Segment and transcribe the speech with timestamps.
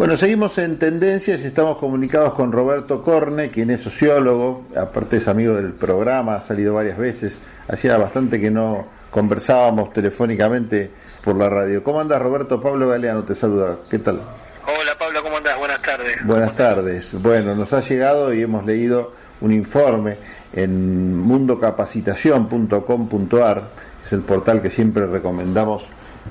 [0.00, 5.28] Bueno, seguimos en tendencias y estamos comunicados con Roberto Corne, quien es sociólogo, aparte es
[5.28, 7.38] amigo del programa, ha salido varias veces,
[7.68, 10.90] hacía bastante que no conversábamos telefónicamente
[11.22, 11.84] por la radio.
[11.84, 12.62] ¿Cómo andas Roberto?
[12.62, 14.22] Pablo Galeano te saluda, ¿qué tal?
[14.64, 15.58] Hola Pablo, ¿cómo andás?
[15.58, 16.16] Buenas tardes.
[16.24, 17.20] Buenas tardes.
[17.20, 20.16] Bueno, nos ha llegado y hemos leído un informe
[20.54, 23.64] en mundocapacitación.com.ar,
[24.06, 25.84] es el portal que siempre recomendamos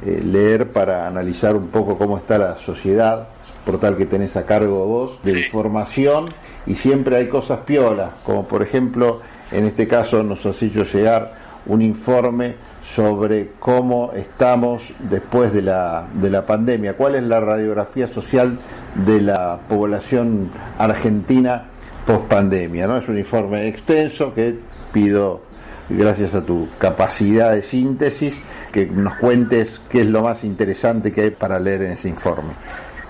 [0.05, 3.27] eh, leer para analizar un poco cómo está la sociedad,
[3.65, 6.33] portal que tenés a cargo vos, de información,
[6.65, 9.21] y siempre hay cosas piolas, como por ejemplo,
[9.51, 11.33] en este caso nos has hecho llegar
[11.65, 18.07] un informe sobre cómo estamos después de la, de la pandemia, cuál es la radiografía
[18.07, 18.57] social
[19.05, 21.65] de la población argentina
[22.05, 22.97] post pandemia, ¿no?
[22.97, 24.57] Es un informe extenso que
[24.91, 25.41] pido,
[25.89, 28.35] gracias a tu capacidad de síntesis,
[28.71, 32.53] que nos cuentes qué es lo más interesante que hay para leer en ese informe.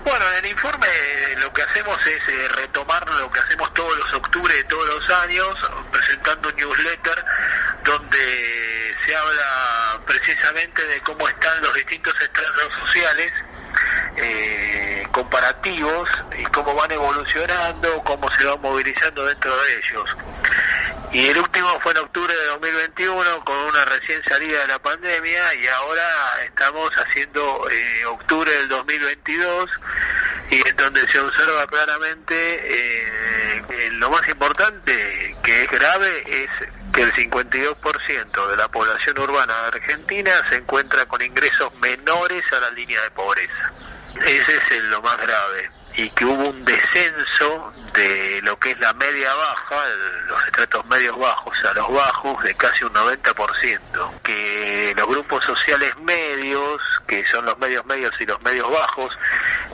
[0.04, 3.96] Bueno, en el informe eh, lo que hacemos es eh, retomar lo que hacemos todos
[3.98, 5.54] los octubre de todos los años,
[5.92, 7.24] presentando un newsletter
[7.84, 13.32] donde se habla precisamente de cómo están los distintos estratos sociales
[14.16, 20.16] eh, comparativos y cómo van evolucionando, cómo se van movilizando dentro de ellos.
[21.12, 25.54] Y el último fue en octubre de 2021 con una recién salida de la pandemia
[25.54, 26.04] y ahora
[26.44, 29.70] estamos haciendo eh, octubre del 2022
[30.50, 36.50] y en donde se observa claramente eh, que lo más importante que es grave es
[36.92, 42.60] que el 52% de la población urbana de Argentina se encuentra con ingresos menores a
[42.60, 43.72] la línea de pobreza.
[44.26, 48.80] Ese es el- lo más grave y que hubo un descenso de lo que es
[48.80, 49.76] la media baja,
[50.28, 55.96] los estratos medios bajos a los bajos de casi un 90%, que los grupos sociales
[55.98, 59.12] medios, que son los medios medios y los medios bajos,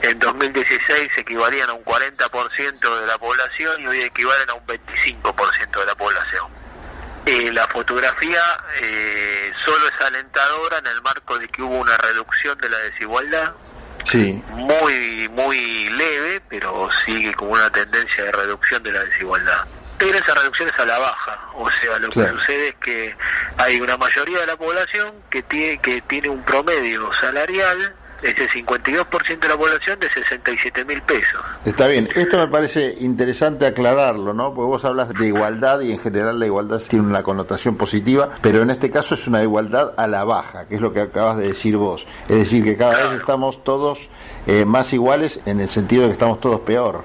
[0.01, 5.79] en 2016 equivalían a un 40% de la población y hoy equivalen a un 25%
[5.79, 6.47] de la población.
[7.25, 8.41] Eh, la fotografía
[8.81, 13.53] eh, solo es alentadora en el marco de que hubo una reducción de la desigualdad,
[14.05, 19.65] Sí, muy muy leve, pero sigue como una tendencia de reducción de la desigualdad.
[19.97, 22.33] Pero esa reducción es a la baja, o sea, lo Claro.
[22.33, 23.15] que sucede es que
[23.57, 29.39] hay una mayoría de la población que tiene que tiene un promedio salarial, ese 52%
[29.39, 31.39] de la población de 67 mil pesos.
[31.65, 32.07] está bien.
[32.15, 34.53] Esto me parece interesante aclararlo, ¿no?
[34.53, 38.61] Porque vos hablas de igualdad y en general la igualdad tiene una connotación positiva, pero
[38.61, 41.49] en este caso es una igualdad a la baja, que es lo que acabas de
[41.49, 42.05] decir vos.
[42.27, 43.99] Es decir, que cada vez estamos todos
[44.45, 47.03] eh, más iguales en el sentido de que estamos todos peor.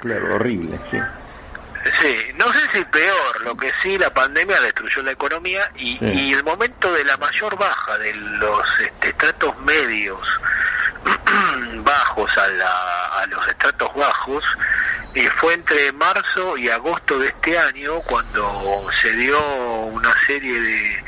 [0.00, 0.98] Claro, horrible, sí.
[2.00, 6.04] Sí, no sé si peor, lo que sí la pandemia destruyó la economía y, Sí.
[6.06, 10.20] y el momento de la mayor baja de los este, estratos medios
[11.84, 14.44] bajos a, la- a los estratos bajos
[15.14, 19.38] eh, fue entre marzo y agosto de este año cuando se dio
[19.86, 21.04] una serie de,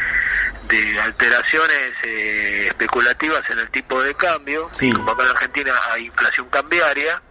[0.65, 4.91] de alteraciones eh, especulativas en el tipo de cambio, Sí.
[4.93, 7.23] como acá en Argentina hay inflación cambiaria,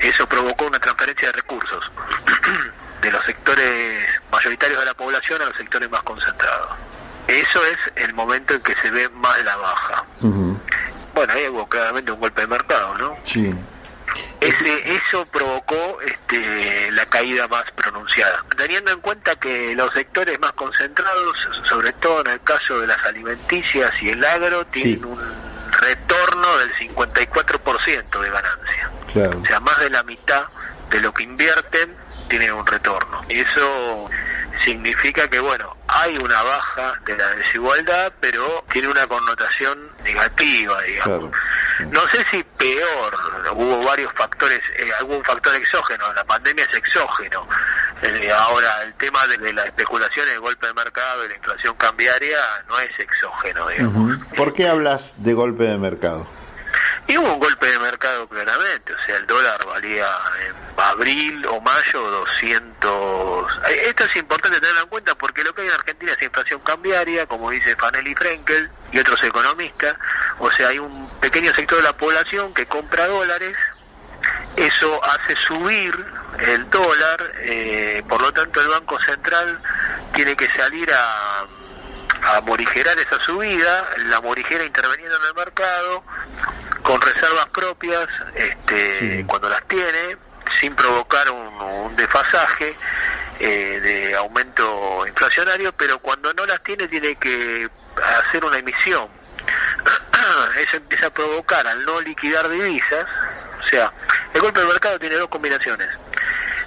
[0.00, 1.84] eso provocó una transferencia de recursos
[3.02, 6.76] de los sectores mayoritarios de la población a los sectores más concentrados.
[7.26, 10.04] Eso es el momento en que se ve más la baja.
[11.14, 13.16] Bueno, ahí hubo claramente un golpe de mercado, ¿no?
[13.26, 13.52] Sí.
[14.40, 18.42] Ese, eso provocó este, la caída más pronunciada.
[18.56, 21.36] Teniendo en cuenta que los sectores más concentrados,
[21.68, 25.04] sobre todo en el caso de las alimenticias y el agro, tienen Sí.
[25.04, 25.20] un
[25.72, 28.87] retorno del 54% de ganancia.
[29.12, 29.40] Claro.
[29.40, 30.44] O sea, más de la mitad
[30.90, 31.94] de lo que invierten
[32.28, 33.22] tienen un retorno.
[33.28, 34.08] Eso
[34.64, 41.30] significa que, bueno, hay una baja de la desigualdad, pero tiene una connotación negativa, digamos.
[41.30, 41.90] Claro.
[41.90, 43.16] No sé si peor,
[43.54, 47.46] hubo varios factores, eh, algún factor exógeno, la pandemia es exógeno.
[48.02, 52.38] Eh, ahora, el tema de, la especulación, el golpe de mercado y la inflación cambiaria
[52.68, 54.18] no es exógeno, digamos.
[54.36, 56.37] ¿Por qué hablas de golpe de mercado?
[57.08, 60.06] Y hubo un golpe de mercado claramente, o sea, el dólar valía
[60.46, 63.46] en abril o mayo 200...
[63.70, 66.60] Eh, Esto es importante tenerlo en cuenta porque lo que hay en Argentina es inflación
[66.60, 69.96] cambiaria, como dice Fanelli Frenkel y otros economistas,
[70.38, 73.56] o sea, hay un pequeño sector de la población que compra dólares.
[74.56, 75.94] Eso hace subir
[76.40, 79.58] el dólar, eh, por lo tanto el Banco Central
[80.12, 81.46] tiene que salir a,
[82.34, 86.04] a morigerar esa subida, la morigera interveniendo en el mercado
[86.82, 90.16] con reservas propias este, cuando las tiene,
[90.60, 92.76] sin provocar un, un desfasaje
[93.40, 99.08] eh, de aumento inflacionario, pero cuando no las tiene tiene que hacer una emisión.
[100.58, 103.06] Eso empieza a provocar al no liquidar divisas,
[103.64, 103.92] o sea,
[104.34, 105.88] el golpe del mercado tiene dos combinaciones.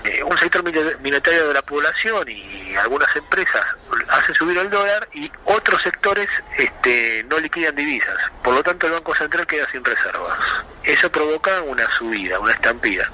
[0.04, 3.66] Eh, un sector minoritario de la población y algunas empresas
[4.10, 6.28] hacen subir el dólar y otros sectores
[6.58, 8.18] este, no liquidan divisas.
[8.44, 10.38] Por lo tanto, el Banco Central queda sin reservas.
[10.84, 13.10] Eso provoca una subida, una estampida.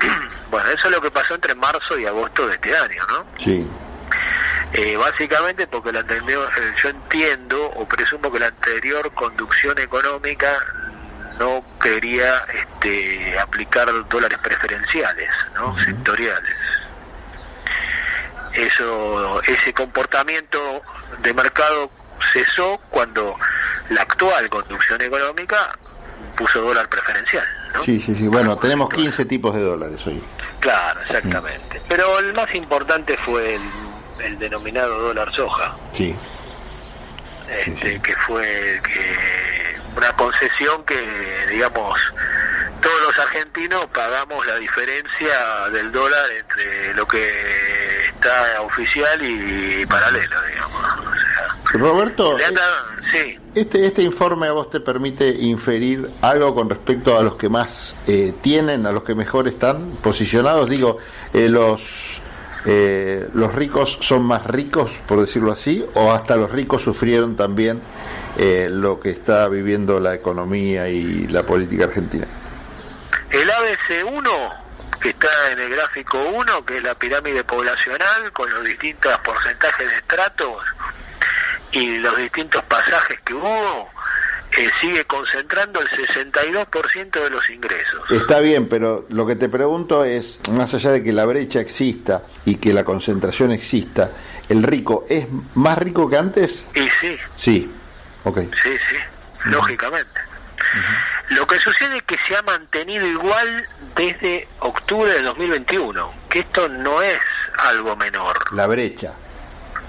[0.50, 3.26] bueno, eso es lo que pasó entre marzo y agosto de este año, ¿no?
[3.38, 3.66] Sí.
[4.72, 10.58] Eh, básicamente porque la anterior, eh, yo entiendo o presumo que la anterior conducción económica
[11.38, 15.76] no quería este, aplicar dólares preferenciales, ¿no?
[15.84, 16.53] sectoriales.
[18.54, 20.82] Eso, ese comportamiento
[21.22, 21.90] de mercado
[22.32, 23.34] cesó cuando
[23.90, 25.76] la actual conducción económica
[26.36, 27.44] puso dólar preferencial.
[27.74, 27.82] ¿no?
[27.82, 28.28] Sí, sí, sí.
[28.28, 30.22] Bueno, tenemos 15 tipos de dólares hoy.
[30.60, 31.82] Claro, exactamente.
[31.88, 33.62] Pero el más importante fue el,
[34.20, 35.76] el denominado dólar soja.
[35.92, 36.14] Sí.
[37.48, 38.00] Este, sí.
[38.00, 40.96] que fue que una concesión que
[41.50, 42.00] digamos
[42.80, 47.83] todos los argentinos pagamos la diferencia del dólar entre lo que
[48.24, 52.62] está oficial y paralelo digamos o sea, Roberto, le anda-
[53.12, 57.48] sí este, este informe a vos te permite inferir algo con respecto a los que
[57.48, 60.68] más eh, tienen, a los que mejor están posicionados.
[60.68, 60.98] Digo,
[61.32, 61.80] eh, los,
[62.66, 67.80] eh, los ricos son más ricos, por decirlo así, o hasta los ricos sufrieron también
[68.36, 72.26] eh, lo que está viviendo la economía y la política argentina.
[73.30, 74.63] el ABC1
[75.04, 79.86] que está en el gráfico 1 que es la pirámide poblacional con los distintos porcentajes
[79.86, 80.64] de estratos
[81.72, 83.90] y los distintos pasajes que hubo
[84.56, 88.10] eh, sigue concentrando el 62% de los ingresos.
[88.10, 92.22] Está bien, pero lo que te pregunto es, más allá de que la brecha exista
[92.46, 94.12] y que la concentración exista,
[94.48, 96.64] ¿el rico es más rico que antes?
[96.74, 97.74] Y sí, Sí,
[98.22, 98.38] ok.
[98.62, 98.96] sí, sí,
[99.50, 100.20] lógicamente.
[101.30, 106.68] Lo que sucede es que se ha mantenido igual desde octubre de 2021, que esto
[106.68, 107.18] no es
[107.58, 109.12] algo menor, La brecha,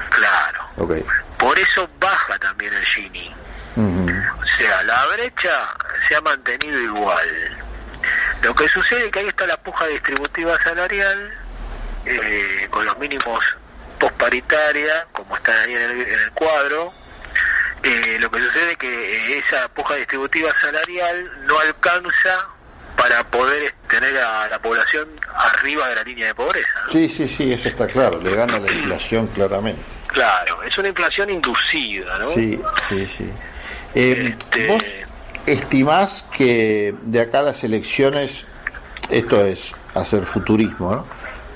[0.09, 0.61] claro.
[0.77, 0.93] ok.
[1.37, 3.35] Por eso baja también el Gini.
[3.77, 5.67] O sea, la brecha
[6.07, 7.57] se ha mantenido igual.
[8.41, 11.33] Lo que sucede es que ahí está la puja distributiva salarial,
[12.05, 13.43] eh, con los mínimos
[13.99, 16.93] posparitaria, como están ahí en el, en el cuadro.
[17.85, 18.87] Eh, lo que sucede es que
[19.35, 22.47] eh, esa puja distributiva salarial no alcanza
[22.97, 26.67] para poder tener a la población arriba de la línea de pobreza.
[26.85, 26.91] ¿no?
[26.91, 29.81] Sí, sí, sí, eso está claro, le gana la inflación claramente.
[30.07, 32.29] Claro, es una inflación inducida, ¿no?
[32.29, 32.59] Sí,
[32.89, 33.29] sí, sí.
[33.93, 34.83] Eh, Este- ¿Vos
[35.45, 38.45] estimás que de acá a las elecciones,
[39.09, 39.59] esto es
[39.93, 41.07] hacer futurismo, ¿no?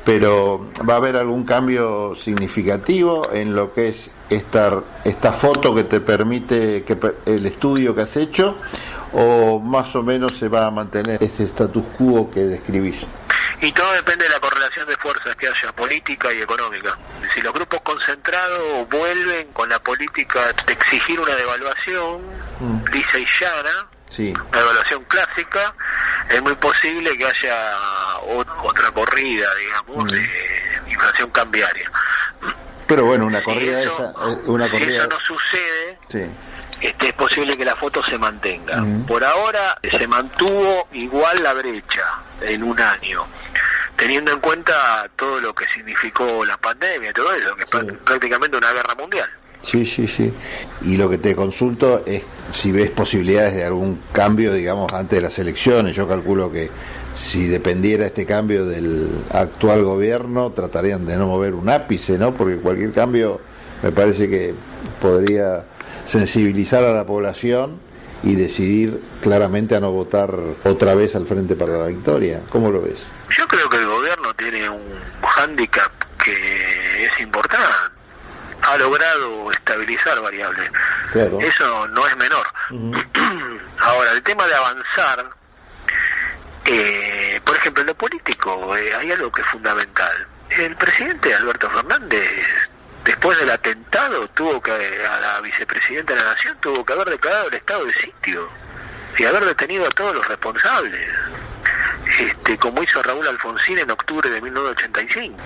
[0.09, 5.83] Pero va a haber algún cambio significativo en lo que es esta, esta foto que
[5.83, 6.97] te permite que
[7.27, 8.57] el estudio que has hecho
[9.13, 12.95] o más o menos se va a mantener este status quo que describís.
[13.61, 16.97] Y todo depende de la correlación de fuerzas que haya, política y económica.
[17.35, 22.83] Si los grupos concentrados vuelven con la política de exigir una devaluación Mm.
[22.91, 25.73] lisa y llana, Sí, una devaluación clásica,
[26.29, 27.73] es muy posible que haya
[28.63, 30.07] otra corrida, digamos, Mm.
[30.07, 30.29] de
[30.91, 31.91] inflación cambiaria.
[32.87, 36.25] pero bueno, una Si corrida eso- esa, eh, una si corrida, eso no sucede, sí,
[36.81, 38.77] este, es posible que la foto se mantenga.
[38.77, 39.05] Mm.
[39.05, 42.03] Por ahora se mantuvo igual la brecha
[42.41, 43.27] en un año,
[43.95, 47.77] teniendo en cuenta todo lo que significó la pandemia todo eso, que es Sí.
[47.77, 49.29] prá- prácticamente una guerra mundial.
[49.61, 50.33] Sí, sí, sí.
[50.81, 55.21] Y lo que te consulto es si ves posibilidades de algún cambio, digamos, antes de
[55.21, 55.95] las elecciones.
[55.95, 56.69] Yo calculo que
[57.13, 62.33] si dependiera este cambio del actual gobierno, tratarían de no mover un ápice, ¿no?
[62.33, 63.39] Porque cualquier cambio
[63.81, 64.53] me parece que
[65.01, 65.65] podría
[66.05, 67.79] sensibilizar a la población
[68.23, 72.41] y decidir claramente a no votar otra vez al Frente para la Victoria.
[72.49, 72.99] ¿Cómo lo ves?
[73.29, 74.81] Yo creo que el gobierno tiene un
[75.21, 75.91] hándicap
[76.23, 77.98] que es importante.
[78.61, 80.69] Ha logrado estabilizar variables.
[81.11, 81.39] Claro.
[81.39, 82.47] Eso no es menor.
[83.79, 85.29] Ahora, el tema de avanzar,
[86.65, 90.27] eh, por ejemplo, en lo político, eh, hay algo que es fundamental.
[90.49, 92.45] El presidente Alberto Fernández,
[93.03, 97.47] después del atentado, tuvo que, a la vicepresidenta de la Nación, tuvo que haber declarado
[97.47, 98.49] el estado de sitio
[99.17, 101.07] y haber detenido a todos los responsables.
[102.19, 105.37] este, como hizo Raúl Alfonsín en octubre de 1985.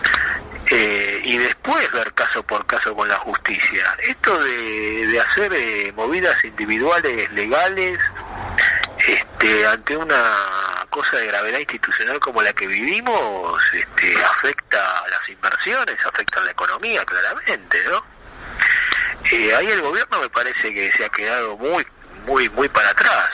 [0.69, 3.95] Eh, y después ver caso por caso con la justicia.
[3.99, 7.99] Esto de, de hacer eh, movidas individuales legales
[9.05, 15.29] este, ante una cosa de gravedad institucional como la que vivimos, este, afecta a las
[15.29, 18.05] inversiones, afecta a la economía claramente, ¿no?
[19.31, 21.85] Eh, ahí el gobierno me parece que se ha quedado muy,
[22.25, 23.31] muy, muy para atrás.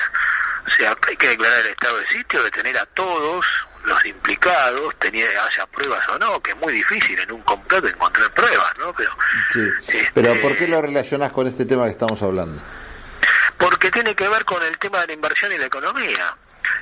[0.67, 3.45] O sea, hay que declarar el estado de sitio, detener a todos
[3.83, 8.31] los implicados, tenía, haya pruebas o no, que es muy difícil en un completo encontrar
[8.33, 8.93] pruebas, ¿no?
[8.93, 9.11] Pero,
[9.53, 9.59] Sí.
[9.87, 12.61] este, Pero ¿por qué lo relacionás con este tema que estamos hablando?
[13.57, 16.33] porque tiene que ver con el tema de la inversión y la economía.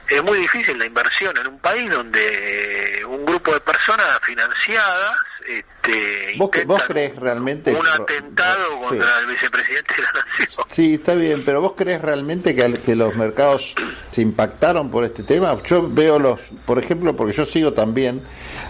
[0.08, 3.04] Es muy difícil la inversión en un país donde
[3.38, 5.17] grupo de personas financiadas
[5.48, 8.79] este, ¿Vos, vos crees realmente un que- atentado Sí.
[8.89, 10.65] contra el vicepresidente de la nación.
[10.72, 13.74] Sí, está bien, pero ¿vos crees realmente que, al- que los mercados
[14.12, 15.58] se impactaron por este tema?
[15.63, 18.24] Yo veo los, por ejemplo, porque yo sigo también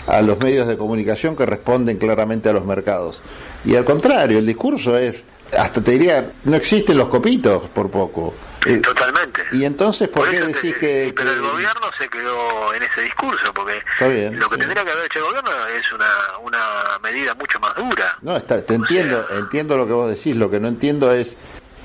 [0.05, 3.24] a los medios de comunicación que responden claramente a los mercados.
[3.65, 5.15] Y al contrario, el discurso es,
[5.57, 8.33] hasta te diría, no existen los copitos por poco.
[8.65, 9.43] Eh, Totalmente.
[9.53, 11.13] y entonces, ¿por, qué te- decís que...?
[11.15, 14.59] Pero el gobierno se quedó en ese discurso, porque Está bien, lo que sí.
[14.61, 16.07] tendría que haber hecho el gobierno es una,
[16.43, 18.17] una medida mucho más dura.
[18.21, 20.35] No, está, te entiendo, entiendo lo que vos decís.
[20.35, 21.35] Lo que no entiendo es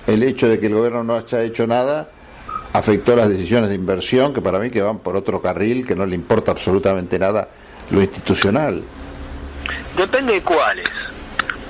[0.08, 2.08] el hecho de que el gobierno no haya hecho nada
[2.72, 6.06] afectó las decisiones de inversión que para mí que van por otro carril que no
[6.06, 7.46] le importa absolutamente nada
[7.90, 8.82] lo institucional.
[9.96, 10.88] Depende de cuáles.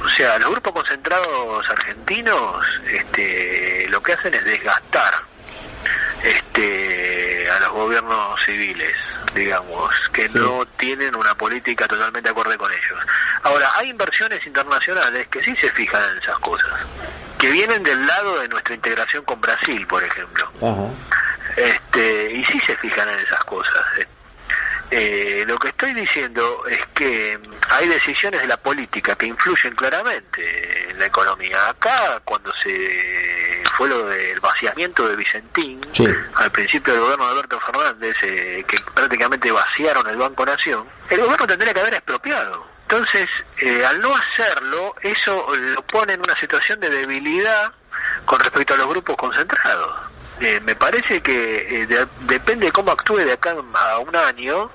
[0.04, 5.14] O sea, los grupos concentrados argentinos este, lo que hacen es desgastar
[6.22, 8.94] este, a los gobiernos civiles,
[9.34, 10.38] digamos, que Sí.
[10.38, 12.98] no tienen una política totalmente acorde con ellos.
[13.42, 16.80] Ahora, hay inversiones internacionales que sí se fijan en esas cosas,
[17.38, 20.88] que vienen del lado de nuestra integración con Brasil, por ejemplo Ajá.
[21.56, 23.84] este y sí se fijan en esas cosas
[24.92, 25.44] eh.
[25.46, 30.90] Lo que estoy diciendo es que mm, hay decisiones de la política que influyen claramente
[30.90, 31.68] en la economía.
[31.68, 36.06] Acá, cuando se fue lo del vaciamiento de Vicentín, Sí.
[36.34, 41.20] al principio del gobierno de Alberto Fernández, eh, que prácticamente vaciaron el Banco Nación, el
[41.20, 42.66] gobierno tendría que haber expropiado.
[42.82, 43.26] Entonces,
[43.58, 47.72] eh, al no hacerlo, eso lo pone en una situación de debilidad
[48.26, 49.96] con respecto a los grupos concentrados.
[50.40, 54.70] Eh, me parece que eh, de- depende de cómo actúe de acá a un año,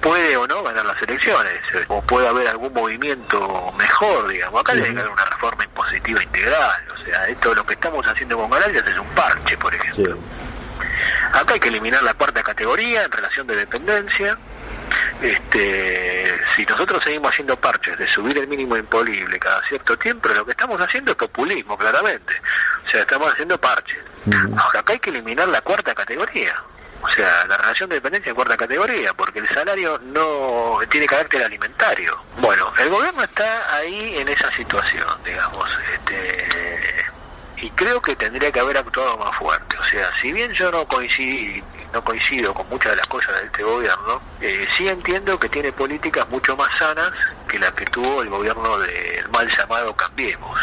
[0.00, 4.60] puede o no ganar las elecciones, eh, o puede haber algún movimiento mejor, digamos.
[4.60, 8.50] Acá que haber una reforma impositiva integral, o sea, esto lo que estamos haciendo con
[8.50, 9.78] Ganancias es un parche, por Sí.
[9.80, 10.18] ejemplo.
[11.32, 14.38] Acá hay que eliminar la cuarta categoría en relación de dependencia.
[15.20, 16.24] Este,
[16.54, 20.52] si nosotros seguimos haciendo parches de subir el mínimo imponible cada cierto tiempo, lo que
[20.52, 22.40] estamos haciendo es populismo, claramente.
[22.86, 23.98] O sea, estamos haciendo parches.
[24.56, 26.54] Ahora, acá hay que eliminar la cuarta categoría.
[27.02, 31.42] O sea, la relación de dependencia en cuarta categoría, porque el salario no tiene carácter
[31.42, 32.18] alimentario.
[32.38, 35.68] Bueno, el gobierno está ahí en esa situación, digamos.
[35.92, 37.06] Este,
[37.60, 39.76] y creo que tendría que haber actuado más fuerte.
[39.78, 43.46] O sea, si bien yo no coincido, no coincido con muchas de las cosas de
[43.46, 47.12] este gobierno, eh, sí entiendo que tiene políticas mucho más sanas
[47.48, 50.60] que las que tuvo el gobierno del mal llamado Cambiemos,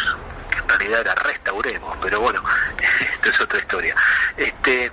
[0.51, 2.43] que en realidad era Restauremos, pero bueno,
[2.99, 3.95] esto es otra historia.
[4.37, 4.91] Este,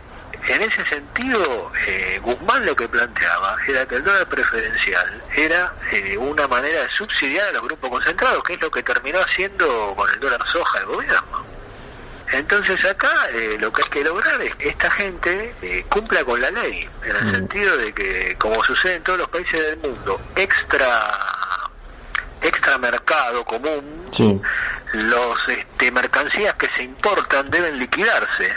[0.48, 6.16] en ese sentido, eh, Guzmán lo que planteaba era que el dólar preferencial era eh,
[6.16, 10.08] una manera de subsidiar a los grupos concentrados, que es lo que terminó haciendo con
[10.10, 11.46] el dólar soja el gobierno.
[12.32, 16.40] Entonces acá eh, lo que hay que lograr es que esta gente eh, cumpla con
[16.40, 17.30] la ley, en el Mm.
[17.34, 21.08] sentido de que, como sucede en todos los países del mundo, extra
[22.40, 24.40] extra mercado común, Sí.
[24.94, 28.52] los este, mercancías que se importan deben liquidarse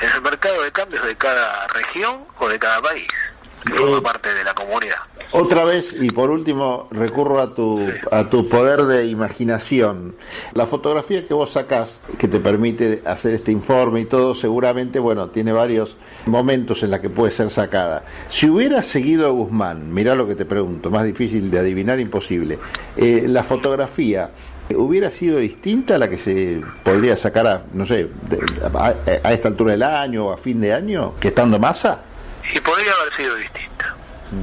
[0.00, 3.08] en el mercado de cambios de cada región o de cada país,
[3.76, 4.96] forma parte de la comunidad.
[5.32, 10.16] Otra vez y por último recurro a tu a tu poder de imaginación.
[10.54, 11.88] La fotografía que vos sacás
[12.18, 15.94] que te permite hacer este informe y todo seguramente bueno tiene varios
[16.26, 18.04] momentos en la que puede ser sacada.
[18.28, 22.58] Si hubiera seguido a Guzmán, mirá lo que te pregunto, más difícil de adivinar imposible.
[22.96, 24.30] eh, la fotografía
[24.76, 28.94] hubiera sido distinta a la que se podría sacar a no sé de- a,
[29.28, 32.02] a esta altura del año o a fin de año que estando masa.
[32.52, 33.94] Y podría haber sido distinta.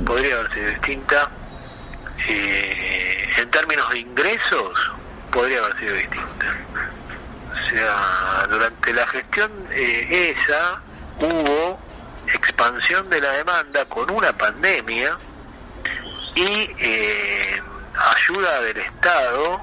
[0.06, 1.30] Podría haber sido distinta.
[2.28, 4.92] Eh, en términos de ingresos,
[5.32, 6.58] podría haber sido distinta.
[7.54, 10.82] O sea, durante la gestión eh, esa
[11.20, 11.80] hubo
[12.34, 15.18] expansión de la demanda con una pandemia
[16.36, 17.62] y eh,
[18.16, 19.62] ayuda del Estado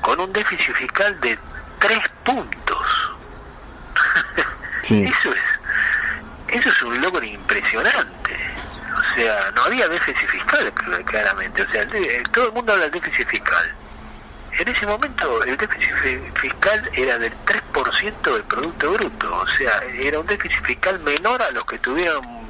[0.00, 1.38] con un déficit fiscal de
[1.78, 2.78] tres puntos.
[4.82, 5.02] Sí.
[5.02, 5.55] Eso es
[6.48, 8.36] eso es un logro impresionante.
[8.96, 10.72] O sea, no había déficit fiscal
[11.04, 11.62] claramente.
[11.62, 11.86] O sea,
[12.32, 13.74] todo el mundo habla del déficit fiscal.
[14.58, 19.36] En ese momento el déficit fiscal era del 3% del Producto Bruto.
[19.36, 22.46] O sea, era un déficit fiscal menor a los que tuvieron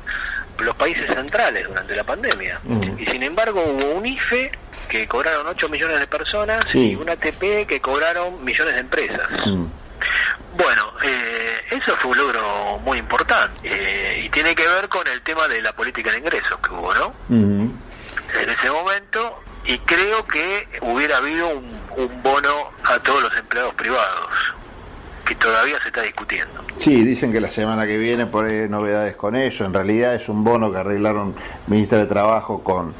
[0.59, 2.61] los países centrales durante la pandemia.
[2.65, 2.99] Mm.
[2.99, 4.51] Y sin embargo hubo un IFE
[4.89, 9.29] que cobraron 8 millones de personas y un ATP que cobraron millones de empresas.
[9.47, 9.67] Mm.
[10.57, 15.21] Bueno, eh, eso fue un logro muy importante eh, y tiene que ver con el
[15.23, 17.15] tema de la política de ingresos que hubo, ¿no?
[17.29, 23.75] En ese momento, y creo que hubiera habido un, un bono a todos los empleados
[23.75, 24.29] privados,
[25.27, 26.65] que todavía se está discutiendo.
[26.77, 29.65] Sí, dicen que la semana que viene por ahí hay novedades con eso.
[29.65, 31.35] En realidad es un bono que arreglaron
[31.67, 32.95] ministra de Trabajo con,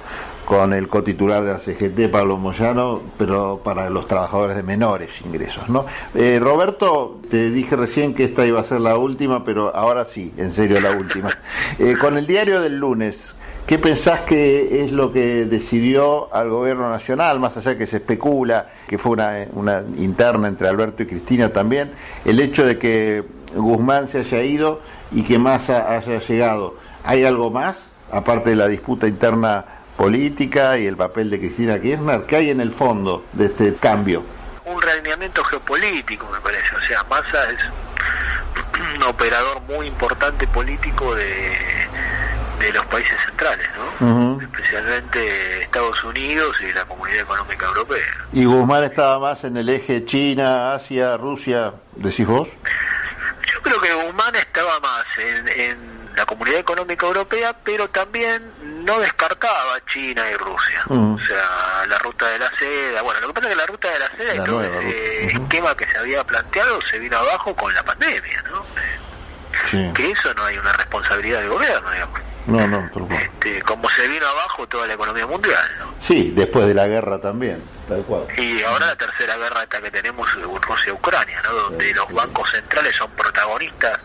[0.47, 5.69] con el cotitular de la CGT, Pablo Moyano, pero para los trabajadores de menores ingresos.
[5.69, 5.87] ¿no?
[6.15, 10.33] Eh, Roberto, te dije recién que esta iba a ser la última, pero ahora sí,
[10.37, 11.31] en serio la última.
[11.79, 13.35] Eh, con el diario del lunes,
[13.67, 17.97] ¿Qué pensás que es lo que decidió al gobierno nacional, más allá de que se
[17.97, 21.91] especula que fue una, una interna entre Alberto y Cristina también,
[22.25, 23.25] el hecho de que
[23.57, 26.77] Guzmán se haya ido y que Massa haya llegado?
[27.03, 27.77] ¿Hay algo más,
[28.13, 32.27] aparte de la disputa interna política y el papel de Cristina Kirchner?
[32.27, 34.25] ¿Qué hay en el fondo de este cambio?
[34.65, 36.75] Un realineamiento geopolítico, me parece.
[36.75, 37.61] O sea, Massa es
[38.95, 41.87] un operador muy importante político de
[42.59, 43.69] de los países centrales,
[44.01, 44.41] ¿no?
[44.41, 48.07] Especialmente Estados Unidos y la Comunidad Económica Europea.
[48.33, 52.49] ¿Y Guzmán estaba más en el eje China, Asia, Rusia, decís vos?
[53.53, 58.51] Yo creo que Guzmán estaba más en, la Comunidad Económica Europea, pero también
[58.85, 60.83] no descartaba China y Rusia.
[60.89, 63.03] O sea, la ruta de la seda.
[63.03, 65.77] Bueno, lo que pasa es que la ruta de la seda y todo ese esquema
[65.77, 68.65] que se había planteado se vino abajo con la pandemia, ¿no?
[69.93, 72.21] Que eso no hay una responsabilidad del gobierno, digamos.
[72.47, 75.69] No, no, este, como se vino abajo toda la economía mundial.
[75.81, 75.95] ¿no?
[76.07, 78.27] Sí, después de la guerra también, tal cual.
[78.39, 80.33] Y ahora la tercera guerra esta que tenemos
[80.63, 81.53] Rusia-Ucrania, ¿no?
[81.55, 83.99] donde los bancos centrales son protagonistas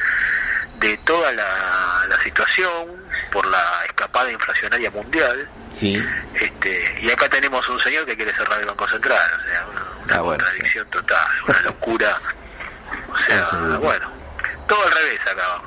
[0.82, 5.48] de toda la, la, situación por la escapada inflacionaria mundial.
[5.74, 5.98] Sí.
[6.36, 9.68] Este, y acá tenemos un señor que quiere cerrar el Banco Central, o sea,
[10.06, 12.20] una, ah, contradicción total, una locura.
[13.10, 14.10] O sea, bueno,
[14.68, 15.62] todo al revés acá.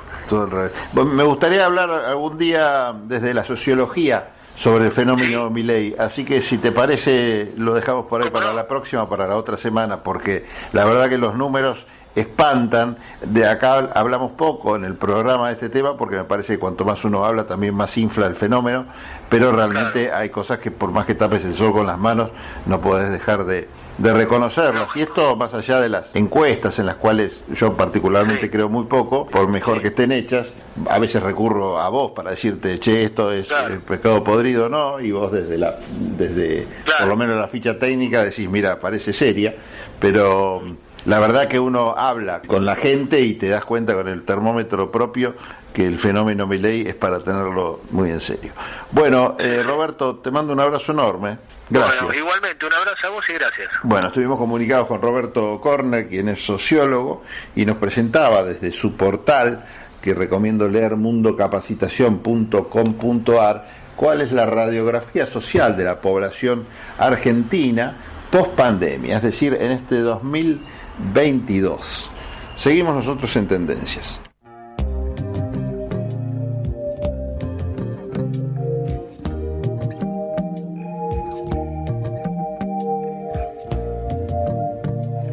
[1.03, 6.57] Me gustaría hablar algún día desde la sociología sobre el fenómeno Milei, así que si
[6.57, 10.85] te parece lo dejamos por ahí para la próxima, para la otra semana, porque la
[10.85, 12.97] verdad que los números espantan.
[13.21, 16.85] De acá hablamos poco en el programa de este tema porque me parece que cuanto
[16.85, 18.85] más uno habla también más infla el fenómeno,
[19.29, 22.29] pero realmente hay cosas que por más que tapes el sol con las manos
[22.65, 24.95] no puedes dejar de, de reconocerlos.
[24.95, 29.27] Y esto más allá de las encuestas en las cuales yo particularmente creo muy poco,
[29.27, 30.47] por mejor que estén hechas,
[30.89, 34.99] a veces recurro a vos para decirte, che, esto es el pescado podrido, ¿no?
[34.99, 35.77] Y vos desde la,
[36.17, 36.67] desde
[36.99, 39.55] por lo menos la ficha técnica decís, mira, parece seria,
[39.99, 40.61] pero
[41.05, 44.91] la verdad que uno habla con la gente y te das cuenta con el termómetro
[44.91, 45.35] propio
[45.73, 48.53] que el fenómeno Miley es para tenerlo muy en serio.
[48.91, 51.37] Bueno, eh, Roberto, te mando un abrazo enorme.
[51.69, 52.01] Gracias.
[52.01, 53.67] Bueno, igualmente, un abrazo a vos y gracias.
[53.83, 57.23] Bueno, estuvimos comunicados con Roberto Corner, quien es sociólogo,
[57.55, 59.65] y nos presentaba desde su portal,
[60.01, 63.65] que recomiendo leer mundocapacitación.com.ar,
[63.97, 66.65] cuál es la radiografía social de la población
[66.97, 67.97] argentina
[68.31, 70.01] post pandemia, es decir, en este
[71.13, 72.09] 2022.
[72.55, 74.19] Seguimos nosotros en tendencias.